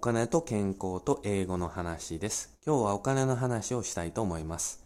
[0.00, 2.56] 金と健康と英語の話です。
[2.64, 4.82] 今日はお金の話をしたいと思います。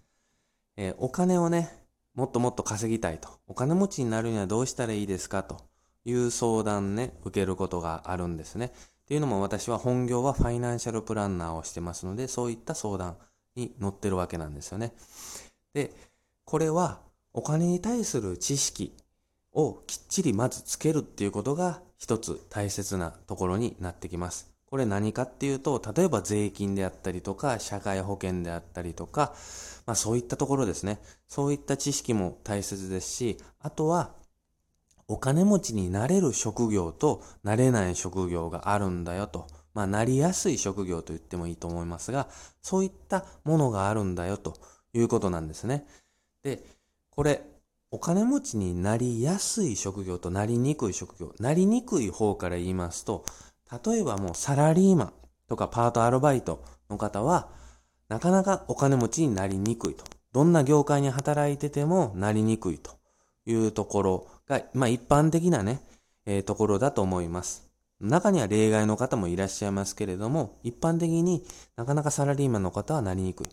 [0.76, 1.70] えーお金をね、
[2.16, 3.28] もっともっと稼ぎたいと。
[3.46, 5.44] お金持ちになるにはどうしたらいいですか？
[5.44, 5.60] と
[6.04, 8.72] いう相談ね、受けることがあるんですね。
[8.74, 13.16] っていうのも私は本業はファイナンシャルプランナーをしてますので、そういった相談
[13.54, 14.94] に乗ってるわけなんですよね。
[15.74, 15.92] で、
[16.44, 16.98] これは
[17.32, 18.92] お金に対する知識
[19.52, 24.52] をきっちりまずつけるっていうことが一つ大切なところになってきます。
[24.74, 29.32] これ何かっていうと、例えば税金であったりとか、社会保険であったりとか、
[29.86, 30.98] まあそういったところですね。
[31.28, 34.16] そういった知識も大切ですし、あとは、
[35.06, 39.46] お金持ちになれる職業となれない職業があるんだよと。
[39.74, 42.26] まあなりやすい職業と言ってもいいと思いますが、
[42.60, 44.54] そういったものがあるんだよと
[44.92, 45.86] いうことなんですね。
[46.42, 46.64] で、
[47.10, 47.44] これ、
[47.92, 51.32] お金持ちになりやすい職業となりにくい職業。
[51.38, 53.24] なりにくい方から言いますと、
[53.70, 55.12] 例えばもうサラリーマン
[55.48, 57.48] とかパートアルバイトの方は、
[58.08, 60.04] なかなかお金持ちになりにくいと。
[60.32, 62.92] どんな業界に働いててもなりにくいと
[63.46, 65.80] いうところが、まあ一般的なね、
[66.26, 67.70] えーところだと思います。
[68.00, 71.44] 中には例外の方もいらっしゃいますけれども、一般的に
[71.76, 73.46] なかなかサラリーマンの方はなりにくい。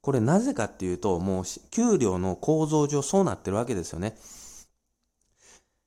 [0.00, 4.16] これなぜかっていうと、もう給料の構造上そうなってるわけですよね。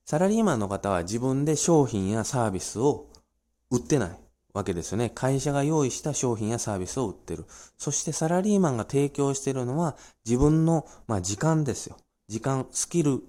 [0.05, 3.07] サラリーマンの方は自分で商品やサービスを
[3.73, 4.09] 売ってない
[4.53, 5.09] わけですよね。
[5.09, 7.45] 会社が用意した商品やサービスを売ってる。
[7.79, 11.97] そしてサラリーマンが提供しているのは自分の、まあ、時間ですよ。
[12.27, 13.23] 時間、スキル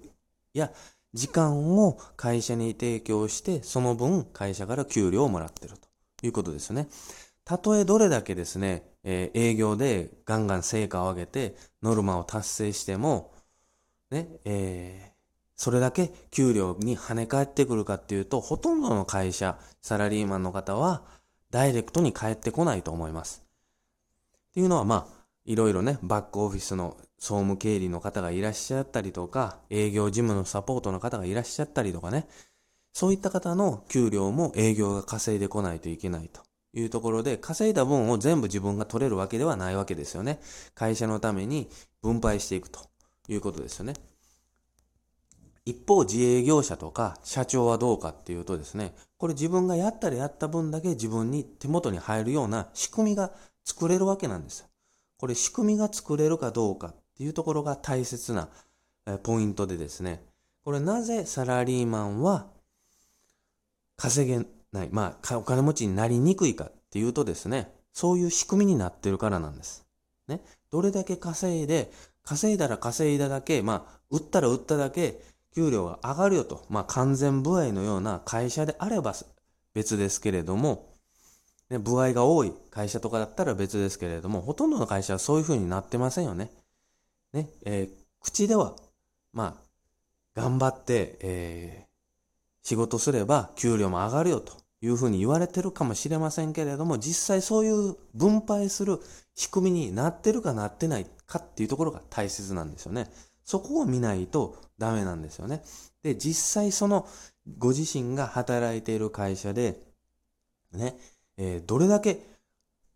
[0.53, 0.71] や
[1.15, 5.73] 時間を会社に提供して、その分会社から給料をもらってる
[6.19, 6.87] ということですね。
[7.43, 13.33] たとえどれだけですね、えー営業でガンガン成果を上げてノルマを達成しても、
[14.11, 15.14] ね、えー
[15.55, 21.03] それだけ給料に跳ね返ってくるかっていうと、ほとんどの会社、サラリーマンの方は、
[21.49, 23.43] ダイレクトに返ってこないと思います。
[24.49, 32.27] っていうのは、まあ、いろいろね、バックオフィスの総務経理の方がいらっしゃったりとか、営業事務のサポートの方がいらっしゃったりとかね、
[32.91, 36.41] そういった方の給料も営業が稼いでこないといけないと
[36.73, 40.39] いうところで、稼いだ分を全部自分が取れるわけではないわけですよね。
[40.73, 41.69] 会社のために
[42.01, 42.79] 分配していくと
[43.27, 43.93] いうことですよね。
[45.65, 53.31] 一方、自営業者とか社長はどうかっていうとですね、これ自分がやったらやった分だけ自分に手元に入るような仕組みが
[53.63, 54.67] 作れるわけなんです。
[55.17, 58.47] これ仕組みが作れるかどうかっていうところが大切な
[59.23, 60.23] ポイントでですね、
[60.63, 62.47] これなぜサラリーマンは
[63.95, 69.85] 稼げない、まあお金持ちになりにくいかっていうとですね、そういう仕組みになってるからなんです。
[70.27, 70.41] ね。
[70.69, 71.91] どれだけ稼いで、
[72.23, 75.21] 稼いだら稼いだだけ、まあ、売ったら売っただけ、
[75.55, 79.15] 給料が上がるよと、まあ、完全部合のような会社であれば
[79.73, 80.93] 別ですけれども、
[81.69, 86.51] ね、部合が多い会社とかだったら別ですけれども、ほとんどの会社はそういう風になってませんよね。
[87.33, 88.75] ね、えー口では、
[89.33, 89.55] ま
[90.35, 91.85] あ、頑張って、えー
[92.65, 98.99] 仕事すれば給料も上がるよという風に言われてるかもしれませんけれども、実際そういう分配する
[99.35, 103.07] 仕組みになってるかなってないかっていうところが大切なんですよね。
[103.45, 105.63] そこを見ないとダメなんですよね。
[106.03, 107.07] で、実際その
[107.57, 109.79] ご自身が働いている会社で、
[110.73, 110.97] ね、
[111.37, 112.19] えーどれだけ、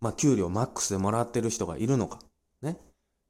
[0.02, 2.20] まあ、給料マックスでもらってる人がいるのか、
[2.62, 2.78] ね、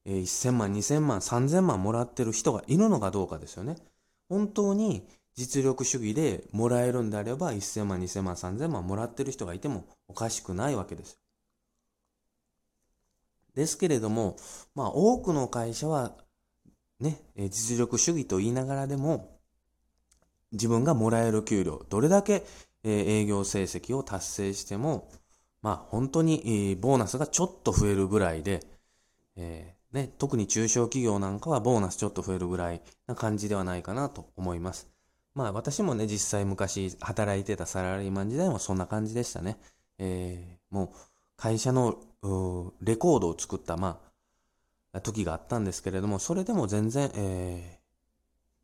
[0.06, 3.76] えー1000万、2000万、3000万もらってる人がいるのかどうかですよね。
[4.30, 5.06] 本当に
[5.36, 11.20] 実力主義でもらえるんであれば、1000万、2000万、3000万もらってる人がいてもおかしくないわけです。
[13.56, 14.38] ですけれども、
[14.76, 16.16] まあ多くの会社は
[17.00, 19.40] ね、実力主義と言いながらでも、
[20.52, 22.46] 自分がもらえる給料、どれだけ、
[22.84, 25.10] 営業成績を達成しても、
[25.62, 28.62] まあ本当に、ボーナスがちょっと増えるぐらいで、
[29.36, 34.88] えーね、特に中小企業なんかはボーナスちょっと増えるぐらいな感じではないかなと思います。
[35.34, 39.58] まあ私もね、実際昔働いてたサラリーマン時代もそんな感じでしたね。
[39.98, 41.98] えーもう会社の
[42.82, 44.09] レコードを作った、まあ、
[45.02, 47.80] 時があったんですけれども、それでも全然、えー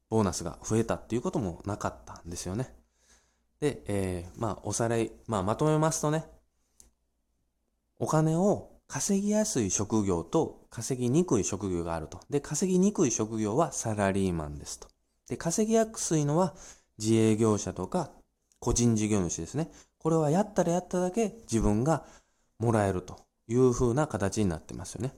[0.08, 2.72] ボーナスが増えたっていうこともなかったんですよね。
[3.60, 6.26] で、えーまあおさらい、まあまとめますとね、
[7.98, 12.20] お金を稼ぎやすい職業と稼ぎにくい職業があると。
[12.30, 14.88] で、稼ぎにくい職業はサラリーマンですと。
[15.28, 16.54] で、稼ぎやすいのは
[16.98, 18.12] 自営業者とか
[18.60, 19.72] 個人事業主ですね。
[19.98, 22.06] これはやったらやっただけ自分が
[22.60, 25.14] もらえるという風な形になってますよね。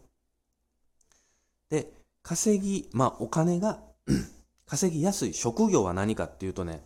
[1.70, 1.92] で、
[2.24, 3.82] 稼ぎ、まあお金が
[4.66, 6.84] 稼ぎやすい職業は何かっていうとね、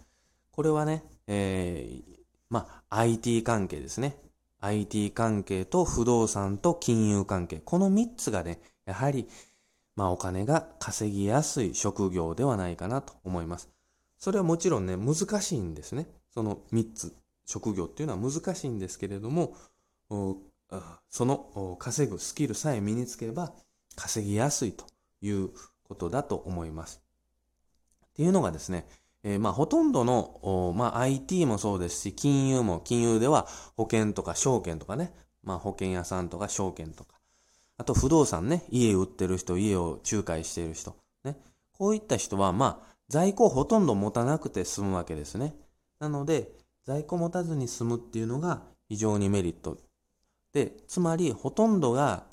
[0.51, 2.11] これはね、えー
[2.49, 4.17] まあ IT 関係ですね。
[4.59, 7.61] IT 関係と不動産と金融関係。
[7.63, 9.27] この3つがね、やはり、
[9.95, 13.69] まあお金が稼ぎやすい職業ではないかなと思います。
[14.19, 16.07] それはもちろんね、難しいんですね。
[16.33, 19.55] その3つ、職業っていうのは難しいんですけれども、
[21.09, 23.53] その稼ぐスキルさえ身につけば
[23.95, 24.85] 稼ぎやすいと
[25.21, 25.49] いう
[25.87, 27.01] ことだと思います。
[28.05, 28.87] っていうのがですね、
[29.23, 33.47] えー、まあほとんどの、まあ IT もそうですし、金融も、金融では
[33.77, 37.15] 保険とか証券とかね、まあ保険屋さんとか証券とか、
[37.77, 41.37] あと不動産ね、家売ってる人、家を仲介している人、ね、
[41.73, 45.53] こういった人はまあ在庫をほとんど持たなくて済むわけですね。
[45.99, 46.51] なので、
[46.85, 49.77] 在庫持たずに済むっていうのが非常にメリット。
[50.53, 52.25] で、つまりほとんどが、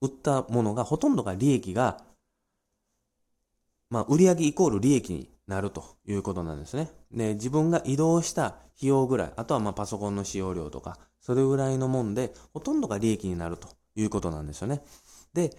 [0.00, 2.02] 売ったものが、ほとんどが利益が、
[3.90, 6.90] まあ売上イコール利益になるということなんですね。
[7.10, 14.82] で、自分が移動した費用ぐらい、あとはまあパソコンの使用料とか、それぐらいのもんで、ほとんどが利益になるということなんですよね。
[15.32, 15.56] で、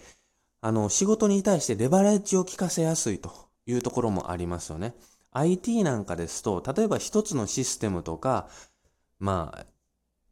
[0.61, 3.31] あの、仕事に対してレバレッジを効かせやすいと
[3.65, 4.93] いうところもありますよね。
[5.31, 8.49] IT なんかですと、例えば一つのシステムとか、
[9.19, 9.65] まあ、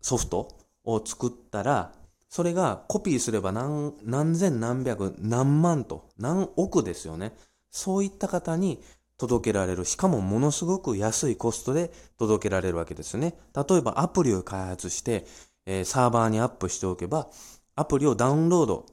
[0.01, 1.94] ソフトを作ったら、
[2.38, 7.34] それがコピーすれば何、何千何百何万と、何億ですよね。
[7.72, 8.80] そういった方に
[9.18, 9.86] 届けられる。
[9.86, 13.34] しかもものすごく安いコストで届けられるわけですね。
[13.56, 15.25] 例えばアプリを開発して、
[15.66, 17.28] えー、サーバーにアップしておけば、
[17.75, 18.86] アプリをダウンロード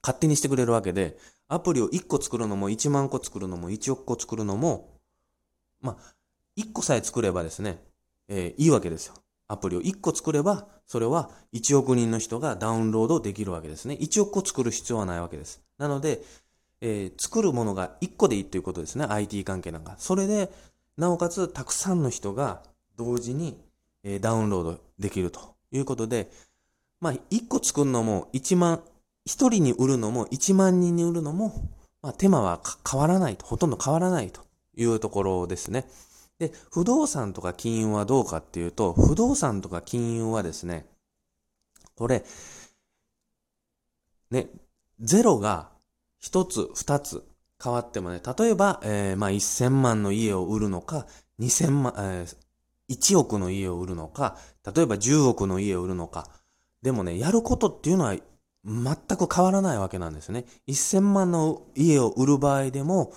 [0.00, 1.18] 勝手にしてくれるわけで、
[1.48, 5.00] アプリを1個作るのも1万個作るのも1億個作るのも、
[5.80, 6.14] まあ、
[6.56, 7.82] 1個さえ作ればですね、
[8.28, 9.14] えー、いいわけですよ。
[9.52, 13.96] アプリを1個作れば、それは1億人の人がダウンロードできるわけですね。
[14.00, 15.62] 1億個作る必要はないわけです。
[15.78, 16.22] なので、
[16.80, 19.04] えー、作るものが1個でいいということですね。
[19.04, 19.94] IT 関係なんか。
[19.98, 20.50] それで、
[20.96, 22.62] なおかつたくさんの人が
[22.96, 23.58] 同時に、
[24.04, 26.30] えー、ダウンロードできるということで、
[27.00, 28.82] まあ、1個作るのも1万、1
[29.26, 31.52] 人に売るのも1万人に売るのも、
[32.00, 32.60] まあ、手間は
[32.90, 34.40] 変わらないと、ほとんど変わらないと
[34.76, 35.86] いうところですね。
[36.42, 40.86] で、不動産とか金融はどうかっていうと、不動産とか金融はですね、
[41.94, 42.24] これ、
[44.32, 44.48] ね、
[44.98, 45.70] ゼロが
[46.18, 47.22] 一つ、二つ
[47.62, 51.06] 変わってもね、例えば、えー、まあ、1000万の家を売るのか、
[51.38, 52.36] 2000万、えー、
[52.90, 54.36] 1億の家を売るのか、
[54.74, 56.28] 例えば10億の家を売るのか。
[56.82, 58.16] でもね、やることっていうのは
[58.64, 60.44] 全く変わらないわけなんですね。
[60.68, 63.12] 1000万の家を売る場合でも、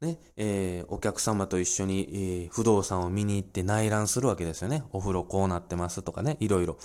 [0.00, 4.84] ね、えー、お客様と一緒に、えー、不動産を見に行って内覧するわけですよね。
[4.92, 6.78] お風呂こうなってますとかね、いろいろ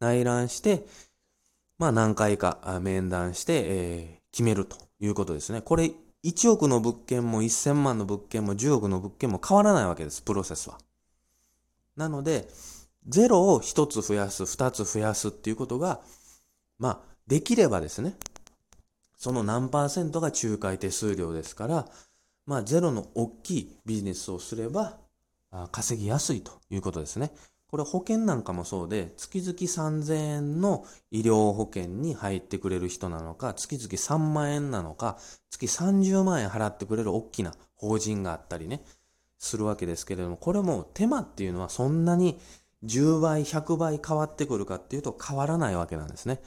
[0.00, 0.86] 内覧して、
[1.78, 5.62] まあ何回か面談して、えー、決めるということですね。
[5.62, 5.92] これ、
[6.24, 10.78] 1億の物件も1000万の物件も10億の物件も変わらないわけです、プロセスは。
[11.96, 12.48] なので、
[13.06, 16.00] ゼロを1つ増やす、2つ増やすっていうことが、
[16.78, 18.14] まあ、できればですね、
[19.16, 21.86] その何パーセントが仲介手数料ですから、
[22.46, 24.96] まあ、ゼロの大きいビジネスをすれば、
[25.70, 27.30] 稼ぎやすいということですね。
[27.70, 35.18] これ保険なんかもそうで、月々3000円の医療保険に入ってくれる人なのか、月々3万円なのか、
[35.50, 38.82] 月30万円払ってくれる大きな法人があったりね、
[39.38, 42.40] するわけですけれども、これも手間っていうのはそんなに
[42.84, 46.40] 10倍、100倍変わってくるかっていうと変わらないわけなんですね。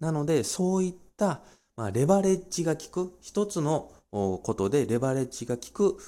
[0.00, 1.42] なので、そういった、
[1.76, 5.98] まあ、レバレッジが効く一つのことでレバレッジが効く、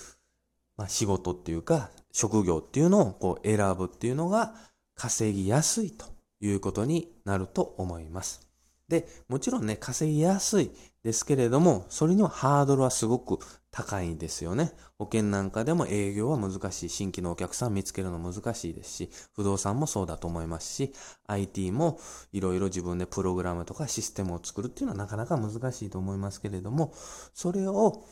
[0.76, 4.54] まあ、仕事っていうか、職業っていうのをこう選ぶっていうのが
[4.94, 6.06] 稼ぎやすいと
[6.40, 8.48] いうことになると思います。
[8.88, 10.70] で、もちろんね、稼ぎやすい
[11.04, 13.38] ですけれども、それにはハードルはすごく
[13.70, 14.72] 高いですよね。
[14.98, 16.88] 保険なんかでも営業は難しい。
[16.88, 20.92] 新規のお客さん見つけるの難しいですし、不動産もそうだと思いますし、
[21.26, 22.00] IT も
[22.32, 26.92] いろいろ自分でプログラムとかシステムを作るっていうのはなかなか難しいと思いますけれども、
[27.34, 28.04] それを、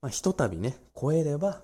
[0.00, 1.62] まあ、ひとたびね、超えれば、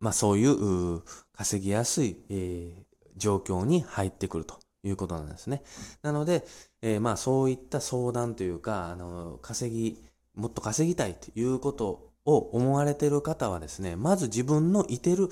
[0.00, 2.84] まあそういう稼ぎやすい、えー、
[3.16, 5.62] 状況に入ってくるということなんですね。
[6.02, 6.44] なので、
[6.82, 15.28] えー、まあそういった相談というか、あの、稼ぎ、もっと稼ぎたいということを思われている方はですね、まず自分のいてる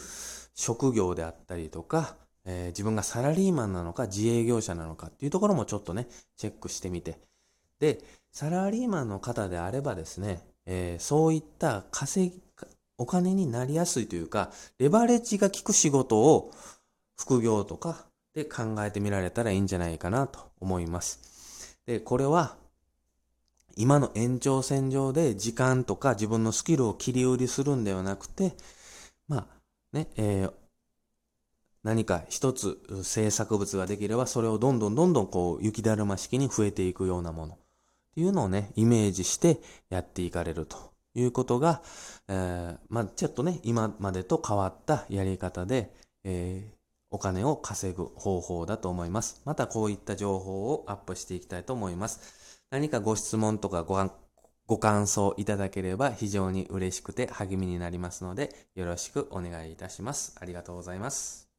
[0.54, 7.18] 職業であったりとか、えー、自分がサラリーマンなのか自営業者なのかっていうところもちょっとね、チェックしてみて。
[7.78, 7.98] で、
[8.30, 12.42] サラリーマンの方であればですね、えー、そういった稼ぎ、
[12.98, 16.52] お金になりやすいというか、レバレッジが効く仕事を
[17.16, 21.78] 副業とかで考えてみられたらいいんじゃないかなと思います。
[21.86, 22.56] で、これは
[23.76, 28.52] 今の延長線上で時間とか自分のスキルを切り売りするんではなくて、
[29.28, 29.46] まあ
[29.92, 30.52] ね、えー、
[31.82, 37.58] 何か一つ制作物ができれば、それをどんどんどんどんこう雪だるま式に増えていくようなものっ
[38.14, 39.58] ていうのをね、イメージして
[39.90, 41.82] やっていかれるということが、
[42.28, 45.92] えー、まあちょっとね、今までと変わったやり方で、
[46.24, 46.74] えー、
[47.10, 49.42] お金を稼ぐ方法だと思います。
[49.44, 52.41] またこういった情報をアップしていきたいと思います。
[52.72, 54.10] 何かご質問とかご
[54.66, 60.34] ご感想いただければ非常に嬉しくて励みになりますので、よろしくお願いいたします。
[60.40, 61.51] ありがとうございます。